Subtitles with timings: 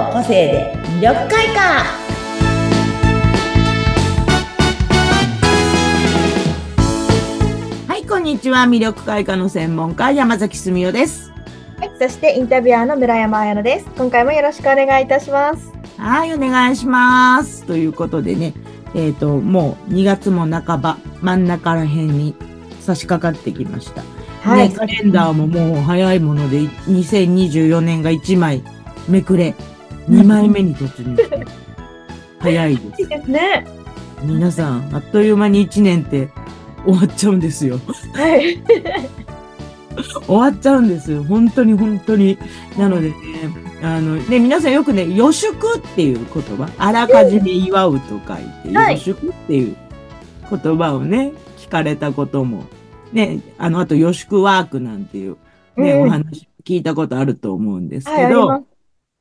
[0.00, 1.84] の個性で魅力開花。
[7.86, 8.60] はいこんにちは。
[8.60, 11.30] 魅力開花の専門家山崎澄代です。
[11.78, 13.86] はい、そしてインタビュアーの村山彩乃です。
[13.98, 15.70] 今回もよろしくお願いいたします。
[15.98, 17.64] はいお願いします。
[17.64, 18.54] ということでね
[18.94, 22.34] えっ、ともう2月も半ば真ん中ら辺に
[22.80, 24.02] 差し掛かってきました。
[24.48, 28.62] はい、ね、カレンダーももう早いもので、2024年が1枚
[29.06, 29.54] めくれ、
[30.08, 31.46] 2枚目に突入して、
[32.38, 33.08] 早いいいです。
[33.08, 33.66] ですね。
[34.22, 36.28] 皆さん、あっという間に1年って
[36.84, 37.78] 終わっちゃうんですよ。
[38.14, 38.62] はい。
[40.26, 41.24] 終わっちゃうんですよ。
[41.24, 42.38] 本当に本当に。
[42.78, 43.14] なのでね、
[43.82, 48.18] あのね、皆さんよくね、予祝っていう言葉、あらかじめ祝うと書い
[48.62, 49.76] て、はい予祝っていう
[50.50, 52.64] 言葉をね、聞かれたことも、
[53.12, 55.36] ね、あの、あと予祝ワークなんていう、
[55.76, 58.69] ね、うんお話聞いたことあると思うんですはい、ど、ります。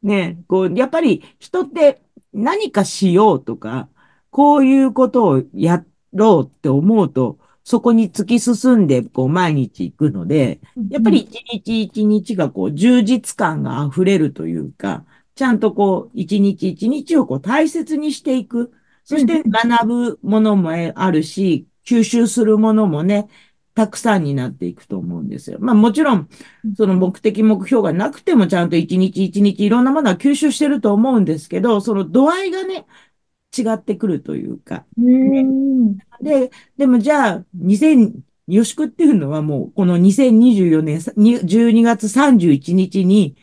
[0.04, 2.02] ね、こう、やっぱり人って
[2.34, 3.90] 何かしようとか、
[4.30, 5.84] こういうことをや
[6.14, 15.06] ろうって思うと、そこに突き進んで、こう、毎日行くので、やっぱり一日一日がこう、充実感が溢れるというか、
[15.36, 18.72] ちゃんとこう、一日一日をこう、大切にしていく。
[19.04, 23.28] そして学ぶものもあるし、吸収するものもね、
[23.76, 25.58] たくさんになっていくと思うんですよ。
[25.62, 26.30] まあもちろん、
[26.76, 32.86] その目的目標がなくてもちゃんと一日一日いろんなものは吸収してると思うんですけど、その度合いがね、
[33.58, 34.86] 違ってくるというか。
[34.98, 35.98] うん。
[36.22, 38.14] で、でもじゃあ、2000、
[38.48, 43.36] 予祝っていうのはもう、この2024年さに12月31日に、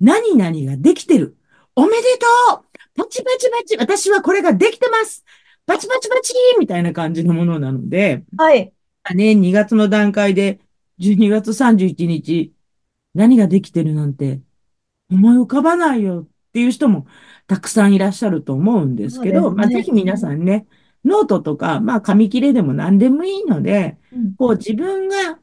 [0.00, 1.36] 何々ができてる。
[1.76, 2.64] おめでとう
[2.96, 5.24] パチパチパチ私はこれができてます
[5.66, 8.72] パチパチパチみたいな感じのものなので、はい。
[9.12, 10.60] ね、2月の段階で、
[11.00, 12.52] 12月31日、
[13.14, 14.40] 何ができてるなんて、
[15.10, 17.06] 思い浮かばないよっていう人も
[17.46, 19.56] たくさんいらっしゃると思うんですけど、ね。
[19.56, 20.66] まあ、ぜひ皆さんね、
[21.04, 24.34] ノートとか、まあ、紙切れでも何でもいいので、うん。
[24.36, 25.38] こう自分が、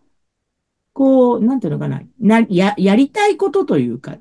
[0.93, 4.17] こう、なんていうのかな、な、や、やりたいことというか、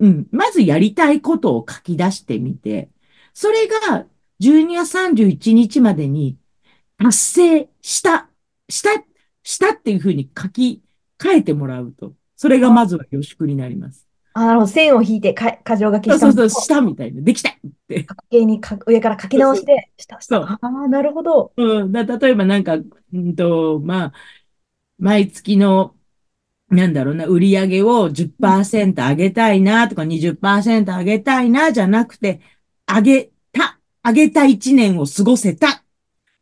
[0.00, 2.90] うん、まずやりたいことを書き出してみて、
[3.32, 4.06] それが
[4.40, 6.36] 12月31日までに
[6.98, 8.28] 達成した、
[8.68, 8.90] した、
[9.42, 10.82] したっていうふうに書き
[11.18, 14.06] 換えてもらうと、それがまずは予祝になります。
[14.34, 14.72] あ、なるほど。
[14.72, 17.52] 線を引いて、か、箇条書きしたそうそうそう、したみたいな、できたっ
[17.88, 18.06] て。
[18.30, 20.36] にか上から書き直して、した、した。
[20.36, 21.52] そうああ、なるほど。
[21.56, 24.12] うん、だ、例えばなんか、うんと、まあ、
[24.98, 25.94] 毎月の、
[26.68, 32.40] なんだろうな、売り上げを10%上げたいなとか20%上げたいなじゃなくて、
[32.86, 35.82] 上げた、上げた1年を過ごせた、あ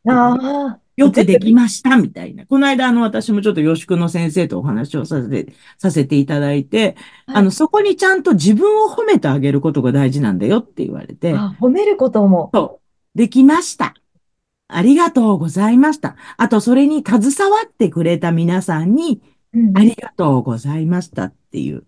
[0.07, 2.45] あ、よくできました、みたいな。
[2.45, 6.95] この間、あの、私もちょっと予祝の先生とお話をさせて、させていただいて、
[7.25, 12.51] はいあの、そこにちゃんと自分を褒めてあげることが大事なんだよって言われて、あ、褒めることも。
[12.53, 12.79] そ
[13.15, 13.17] う。
[13.17, 13.95] できました。
[14.67, 16.15] ありがとうございました。
[16.37, 19.21] あと、それに携わってくれた皆さんに、
[19.53, 21.83] うんありがとうございましたっていう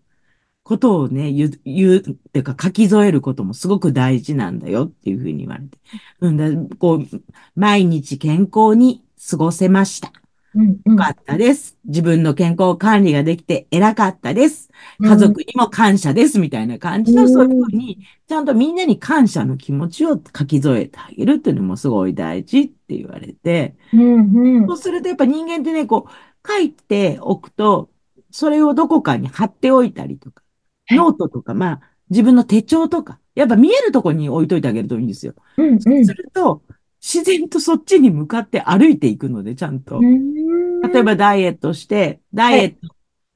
[0.64, 5.78] ことをね、言う、言う、っていうか書き添えることもすごく大事なんだよっていうふうに言われて。
[6.22, 7.24] うんだ、こう、
[7.56, 10.12] 毎日健康に過ごせました。
[10.56, 11.78] うん、うんよかったです。
[11.86, 14.70] 自分の健康管理ができて偉かったです。
[15.02, 16.40] 家族にも感謝です。
[16.40, 27.90] みたいな感じの、うんそういうふうに、ちゃんとみんなに感謝の気持ちを書き添えてあげるっていうのもすごい大事って言われて、うん、うんそうするとやっぱ人間ってね、こう、書いておくと、
[28.32, 30.43] それをどこかに貼っておいたりとか、はい
[30.92, 35.34] ノートとか、まあ、自分の手帳とか、やっぱ見えるところに置いといてあげるといいんですよ。
[35.58, 36.62] うん、そうすると、
[37.02, 40.00] 自然とそっちに向かって歩いていくので、ちゃんと。
[40.00, 40.82] うん。
[40.82, 42.96] 例えばダイエットして、ダイエット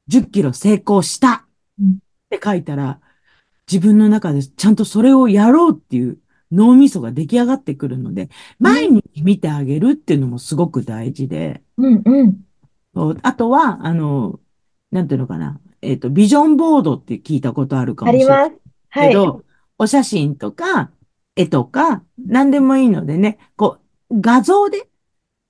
[0.09, 1.46] 10キロ成功した
[1.80, 1.97] うんっ
[2.30, 3.00] て書いたら、
[3.72, 6.18] 自分の中でちゃんとそれをやろうっていう
[6.52, 8.29] 脳みそが出来上がってくるので、
[8.59, 13.18] 毎日見てあげるっていうのもすごく大事で、うん、うん。
[13.22, 14.40] あとは、あの、
[14.91, 18.61] なんていうのかな、えっと、ビジョンボードって聞いたことあるかあもしれないります。
[18.90, 19.09] はい。
[19.09, 19.43] けど、
[19.78, 20.91] お写真とか、
[21.35, 23.78] 絵とか、何でもいいのでね、こ
[24.09, 24.87] う、画像で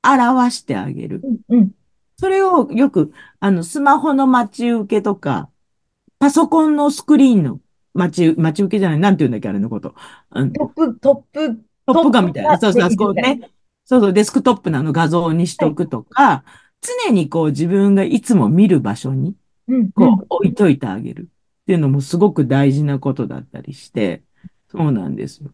[0.03, 1.21] 表してあげる。
[1.49, 1.71] うん、うん。
[2.19, 5.49] それをよく、あの、スマホの待ち受けとか、
[6.19, 7.59] パソコンのスクリーンの
[7.93, 9.95] 待ち、待ち受けじゃない、なんて言うんだっけ、あれのこと。
[10.31, 12.57] うん、トップ、トップ、トップ画みたいな。
[12.57, 13.51] そうそう、あそこね。
[13.85, 16.43] そうそう、デスクトップのあの画像にしとくとか、
[16.81, 19.35] 常にこう自分がいつも見る場所に、うん、
[19.93, 24.23] こう置いといてあげるっていうのもすごく大事なことだったりして、
[24.69, 25.51] そうなんですよ。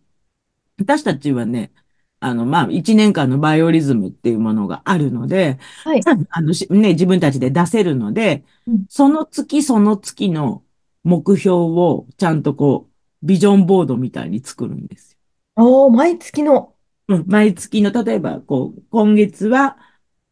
[0.77, 1.71] 私たちはね、
[2.19, 6.01] あの、まあ、一年間のバイオリズムっていうものがあるので、はい。
[6.29, 10.63] あの、しね、自分たちで出せるのでうん、その月その月の
[11.03, 15.17] 目標をちゃんとこう、ビジョンボードみたいに作るんですよ。
[15.55, 16.73] おー、毎月の。
[17.09, 19.77] うん、毎月の、例えば、こう、今月は、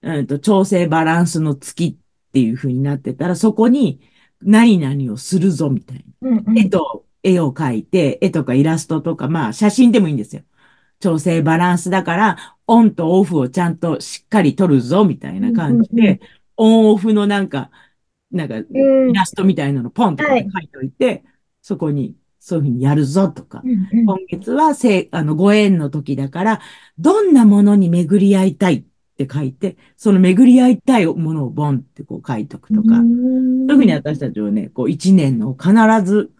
[0.01, 1.97] うんと、調整バランスの月
[2.31, 3.99] っていう風になってたら、そこに
[4.41, 6.29] 何々をするぞ、みたいな。
[6.29, 6.57] うんうん。
[6.57, 10.43] 絵と、絵を描いて、絵とかイラストとか、まあ、写真でもいいんですよ。
[11.01, 16.21] 調整バランスだから、オンとオフをちゃんとしっかり撮るぞ、みたいな感じうんうんうんで、
[16.55, 17.69] オンオフのなんか、
[18.31, 18.61] なんか、う
[19.07, 21.23] んイラストみたいなのポンと書いておいて、
[21.61, 26.61] そこにそういうふうにやるぞとかう、んうん今月はせい、あの、ご縁の時だから、
[26.97, 28.85] どんなものに巡り合いたいっ
[29.25, 35.73] て書いて、その巡り合いたいものをボンってこう書いとくとか、そういうふうに私たちをね、こう一年の必
[36.03, 36.31] ず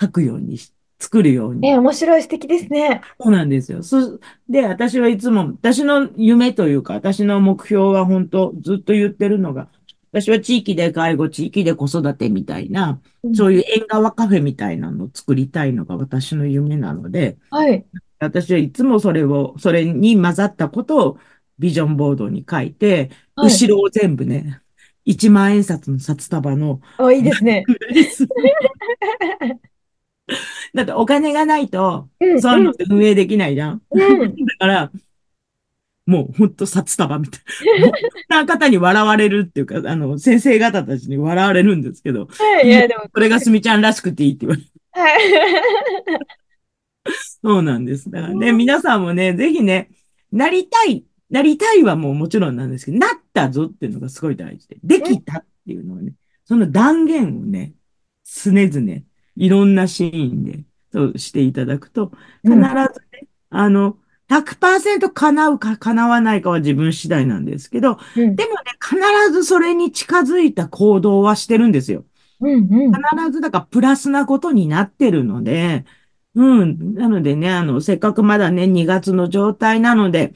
[0.00, 1.68] 書くようにし、作るように。
[1.68, 3.02] え、面白い、素敵ですね。
[3.20, 3.82] そうなんですよ。
[3.82, 4.18] そ、
[4.48, 9.68] で、私はいつも、私の夢というか、私の目標は本当ずっと言ってるのが、
[10.12, 13.00] 私は地域で介護、地域で子育てみたいな、
[13.34, 17.84] そういう縁側カフェみたいなのを作りたいのが私の夢なので、はい。
[18.18, 21.18] 私はいつもそれを、それに混ざったことを
[21.58, 24.62] ビジョンボードに書いて、はい後ろを全部ね、
[25.04, 27.64] 一万円札の札束の、あ、いいですね。
[30.74, 33.82] だってお金がないと、うんそういうのって運営できないじゃん。
[33.90, 34.34] うん。
[34.34, 34.90] だから、
[36.06, 37.40] もうほんと札束みたい
[38.28, 38.42] な。
[38.42, 42.68] な方に笑われるっていうか、あの、先生方たちに笑われるんですけど、はい。
[42.68, 44.68] いや、でも、それがすみちゃんらしくていいって言われる。
[44.92, 45.20] はい。
[47.42, 48.10] そうなんです。
[48.10, 49.90] だからね、皆さんもね、ぜひね、
[50.32, 56.12] なりたい、なりたいはもうもちろんなんですけど、なったぞっていうのがすごい大事で、できたっていうのをね、
[56.44, 57.74] その断言をね、
[58.24, 59.02] 常々、
[59.36, 62.12] いろんなシーンで、そうしていただくと、
[62.42, 68.34] 必ずね、あの、100%叶うか叶わないかは自分次第なんですけど、うん。
[68.36, 68.98] でもね、必
[69.32, 72.04] ずそれに近づいた行動はしてるんですよ。
[72.40, 72.50] うん。
[72.54, 72.92] うん。
[72.92, 75.84] 必ずだからプラスなことになってるので、
[76.34, 76.94] うん。
[76.94, 80.34] なのでね、あの、せっかくまだね、2月の状態なので、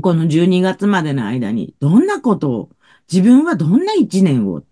[0.00, 2.70] この12月までの間に、どんなことを、
[3.12, 4.62] 自分はどんな1年を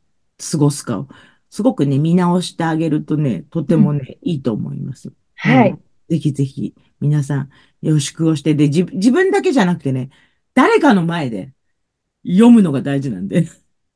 [0.51, 1.09] 過ごすかを、
[1.51, 5.13] すごくね、見直してあげるとね、とてもね、いいと思います。
[5.37, 5.79] はい。
[6.09, 7.51] ぜひぜひ、皆さん、
[7.83, 10.11] 予祝をして、で、自自分だけじゃなくてね、
[10.55, 11.53] 誰かの前で
[12.27, 13.47] 読むのが大事なんで。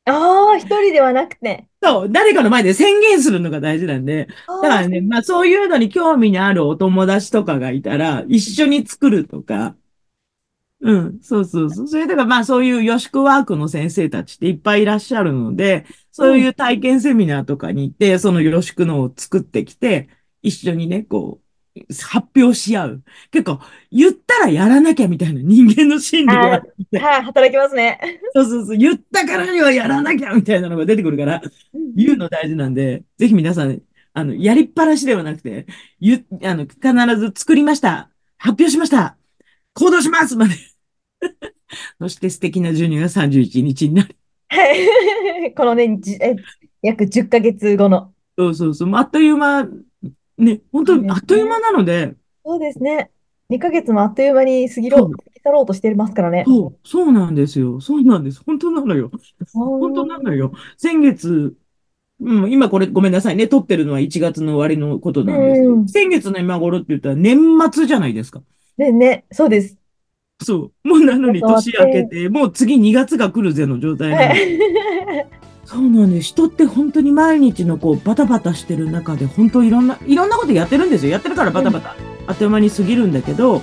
[0.05, 1.67] ああ、一人ではなくて。
[1.81, 9.75] そう、誰かの前で宣言するのが大事なんで、あだからね、まあそういうのに興味のあるお友達とかがいたら、一緒に作るとか、
[10.81, 11.87] うん、そうそうそう。
[11.87, 20.09] それだからまあそういう予祝ワークの先生たちっていっぱいいらっしゃるので、そういう体験セミナーとかに行って、その予祝のを作ってきて、
[20.41, 21.45] 一緒にね、こう、
[22.07, 23.03] 発表し合う。
[23.31, 23.59] 結構、
[23.91, 26.61] 言ったらやらなきゃみたいな人間の心理があっ
[26.91, 27.99] て、はい、働きますね。
[28.33, 31.41] そうそうそう、言ったからにはやらなきゃみたいなのが出てくるから、
[31.95, 33.81] 言うの大事なんで、ぜひ皆さん、
[34.13, 35.65] あの、やりっぱなしではなくて、
[35.99, 38.09] 言う、あの、必ず作りました。
[38.37, 39.17] 発表しました。
[39.75, 40.55] 行動しますまで。
[41.99, 44.15] そして素敵な12月31日になる。
[44.47, 44.73] は
[45.47, 45.53] い。
[45.53, 46.35] このね、じえ
[46.81, 48.13] 約10ヶ月後の。
[48.37, 48.95] そうそうそう。
[48.95, 49.67] あっという間、
[50.37, 53.11] ね、本当にあっという間なので、そうですね。
[53.49, 56.43] 2ヶ月もあっという間に過ぎろ過ぎ去ろうとしてますからね。
[56.47, 57.81] そう、そうなんですよ。
[57.81, 58.41] そうなんです。
[58.45, 59.11] 本当なのよ。
[59.53, 60.53] 本当なのよ。
[60.77, 61.55] 先月、
[62.21, 63.47] うん、今これごめんなさいね。
[63.47, 67.37] 撮ってるのは1月の終わりのことなんですうん先月の今頃って言ったら年
[67.71, 68.41] 末じゃないですか。
[68.77, 69.77] でね、そうです。
[70.43, 70.87] そう。
[70.87, 74.21] もうなのに年明けて、もう次2月が来るぜの状態なの。
[74.23, 74.59] はい。
[75.65, 76.29] そうなんです。
[76.29, 81.11] 人って本当に毎日のこうバタバタしてる中で本当いろんな、いろんなことやってるんですよ。
[81.11, 81.95] やってるからバタバタ、
[82.27, 83.61] あっという間に過ぎるんだけど、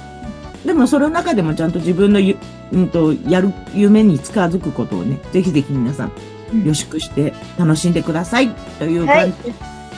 [0.67, 2.37] でもその中でもちゃんと自分のゆ、
[2.73, 6.13] うんと、やる夢に近づくことをね、ぜひぜひ皆さん
[6.53, 8.51] うん予祝して楽しんでください。
[8.79, 9.55] というはい感じで、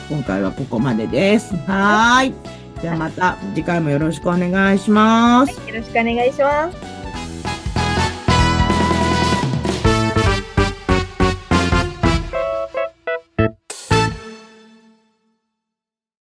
[0.09, 1.55] 今回はここまでです。
[1.67, 2.64] はーい。
[2.85, 5.53] じゃあまた次回もよろしくお願いします。
[5.67, 6.94] よろしくお願いします。